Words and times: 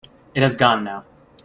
It 0.33 0.41
has 0.41 0.55
gone 0.55 0.83
now. 0.83 1.05